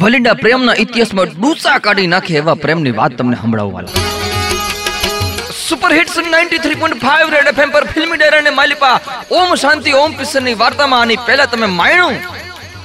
[0.00, 3.92] વલિંડા પ્રેમના ઇતિહાસમાં ડૂસા કાઢી નાખે એવા પ્રેમની વાત તમને સંભળાવવાલા
[5.68, 8.96] સુપર હિટ સિંગ 93.5 રેડ એફએમ પર ફિલ્મી ડેરા અને માલિપા
[9.30, 12.18] ઓમ શાંતિ, ઓમ પિસરની વાર્તામાં આની પહેલા તમે માણ્યું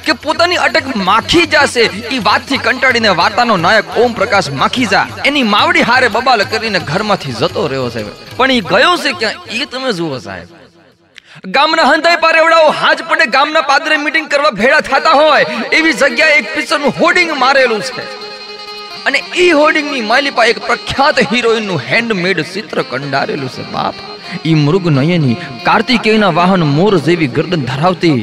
[0.05, 1.83] કે પોતાની અટક માખી જાશે
[2.15, 5.05] એ વાતથી કંટાળીને વાર્તાનો નાયક ઓમ પ્રકાશ માખી જા.
[5.25, 8.07] એની માવડી હારે બબાલ કરીને ઘરમાંથી જતો રહ્યો છે.
[8.37, 9.45] પણ એ ગયો છે ક્યાં?
[9.61, 10.60] એ તમે જુઓ સાહેબ.
[11.55, 15.45] ગામના હંધાઈ પારેવડાઓ હાજ પડે ગામના પાદરે મીટિંગ કરવા ભેળા થતા હોય,
[15.77, 18.03] એવી જગ્યાએ એક પિક્ચરનું હોર્ડિંગ મારેલું છે.
[19.07, 23.95] અને ઈ હોર્ડિંગની માલિપા એક પ્રખ્યાત હિરોઈનનું હેન્ડમેડ ચિત્ર કંડારેલું છે, બાપ.
[24.49, 28.19] ઈ મૃગ નયની કાર્તિકેયના વાહન મોર જેવી ગરદન ધરાવતી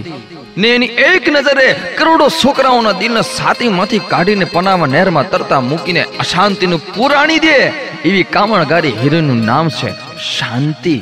[0.60, 1.66] ને એની એક નજરે
[1.98, 7.56] કરોડો છોકરાઓના દિલને સાતીમાંથી કાઢીને પનાવા નહેરમાં તરતા મૂકીને અશાંતિનું પુરાણી દે,
[8.08, 9.90] એવી કામણગારી હિરોઈનનું નામ છે,
[10.34, 10.96] શાંતિ.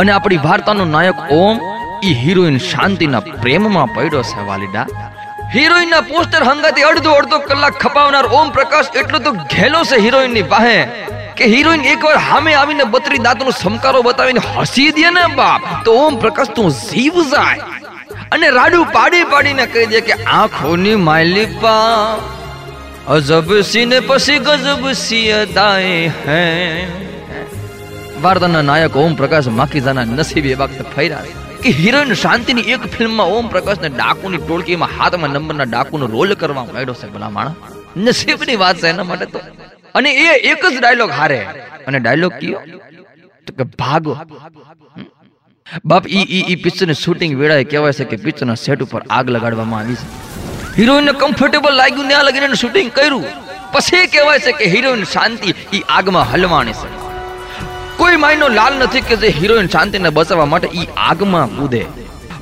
[0.00, 1.56] અને આપણી વાર્તાનો નાયક ઓમ,
[2.08, 4.86] ઈ હિરોઈન શાંતિના પ્રેમમાં પડ્યો છે વાલીડા.
[5.54, 10.78] હિરોઈનના પોસ્ટર હંગાથી અડધો અડધો કલાક ખપાવનાર ઓમ પ્રકાશ એટલો તો ઘેલો છે હિરોઈનની બાહે
[11.40, 16.18] કે હિરોઈન એકવાર સામે આવીને બત્રી દાંતનો સમકારો બતાવીને હસી દે ને બાપ, તો ઓમ
[16.24, 17.64] પ્રકાશ તું જીવ જાય.
[18.34, 22.18] અને રાડુ પાડી પાડીને કહી દે કે આંખોની માલિપા
[23.16, 26.42] અજબ સીને પછી ગજબ સી અદાએ હે.
[28.22, 31.22] વાર્તાના નાયક ઓમ પ્રકાશ માખીજાના નસીબ વખતે ફર્યા
[31.62, 36.94] કે હિરોઈન શાંતિની એક ફિલ્મમાં ઓમ પ્રકાશને ડાકુની ટોળકીમાં હાથમાં નંબરના ડાકુનો રોલ કરવા માંડ્યો
[36.94, 37.54] છે ભલા
[37.96, 39.40] નસીબની વાત છે એના માટે તો.
[39.94, 41.40] અને એ એક જ ડાયલોગ હારે.
[41.86, 42.60] અને ડાયલોગ કયો?
[43.46, 44.16] તો કે ભાગો.
[45.84, 49.80] બાપ, ઈ ઈ ઈ પિક્ચરની શૂટિંગ વેળાએ કહેવાય છે કે પિક્ચરના સેટ ઉપર આગ લગાડવામાં
[49.80, 50.08] આવી છે.
[50.78, 53.24] હિરોઈનને કમ્ફર્ટેબલ લાગ્યું ને આ લગીને શૂટિંગ કર્યું.
[53.72, 56.99] પછી કહેવાય છે કે હિરોઈન શાંતિ ઈ આગમાં હલવાણી છે.
[58.00, 61.86] કોઈ માયનો લાલ નથી કે જે હિરોઈન શાંતિને બચાવવા માટે ઈ આગમાં કૂદે.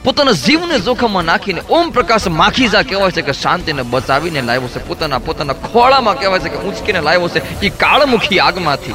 [0.04, 4.88] પોતાના જીવને જોખમમાં નાખીને ઓમ પ્રકાશ માખીજા કહેવાય છે કે શાંતિને બચાવીને લાવ્યો છે.
[4.88, 7.60] પોતાના પોતાના ખોળામાં કહેવાય છે કે ઉંચકીને લાવ્યો છે.
[7.60, 8.94] એ કાળમુખી આગમાંથી.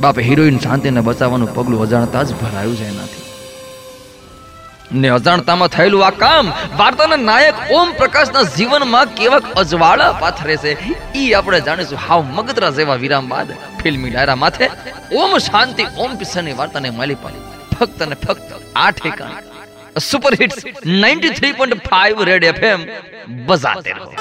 [0.00, 3.27] બાપે હિરોઈન શાંતિને બચાવવાનું પગલું અજાણતા જ ભરાયું છે એનાથી.
[4.92, 10.72] ને અજાણતામાં થયેલું આ કામ વાર્તાના નાયક ઓમ પ્રકાશના જીવનમાં કેવા અજવાળા પાથરે છે
[11.16, 14.70] ઈ આપણે જાણીશું હાવ મગદરા જેવા વિરામ બાદ ફિલ્મી ડાયરા માથે
[15.12, 17.44] ઓમ શાંતિ, ઓમ પિસરની વાર્તાને માલી પાલી
[17.78, 19.36] ફક્ત ને ફક્ત આ ઠેકાણ.
[20.10, 22.80] સુપર હિટ્સ 93.5 રેડ એફએમ
[23.46, 24.12] બજાતે રહો.